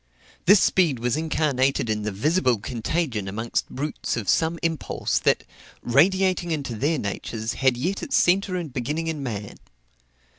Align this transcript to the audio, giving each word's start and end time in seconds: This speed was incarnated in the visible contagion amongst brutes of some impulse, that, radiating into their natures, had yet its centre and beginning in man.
This 0.47 0.59
speed 0.59 0.97
was 0.97 1.15
incarnated 1.15 1.87
in 1.87 2.01
the 2.01 2.11
visible 2.11 2.57
contagion 2.57 3.27
amongst 3.27 3.69
brutes 3.69 4.17
of 4.17 4.27
some 4.27 4.57
impulse, 4.63 5.19
that, 5.19 5.43
radiating 5.83 6.49
into 6.49 6.73
their 6.73 6.97
natures, 6.97 7.53
had 7.53 7.77
yet 7.77 8.01
its 8.01 8.17
centre 8.17 8.55
and 8.55 8.73
beginning 8.73 9.05
in 9.05 9.21
man. 9.21 9.57